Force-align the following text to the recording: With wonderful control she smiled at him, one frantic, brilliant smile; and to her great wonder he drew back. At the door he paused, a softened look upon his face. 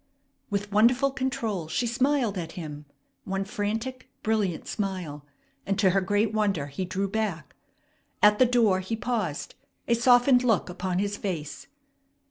With 0.49 0.71
wonderful 0.71 1.11
control 1.11 1.67
she 1.67 1.85
smiled 1.85 2.35
at 2.35 2.53
him, 2.53 2.85
one 3.23 3.45
frantic, 3.45 4.09
brilliant 4.23 4.67
smile; 4.67 5.27
and 5.63 5.77
to 5.77 5.91
her 5.91 6.01
great 6.01 6.33
wonder 6.33 6.65
he 6.65 6.85
drew 6.85 7.07
back. 7.07 7.55
At 8.19 8.39
the 8.39 8.47
door 8.47 8.79
he 8.79 8.95
paused, 8.95 9.53
a 9.87 9.93
softened 9.93 10.43
look 10.43 10.69
upon 10.71 10.97
his 10.97 11.17
face. 11.17 11.67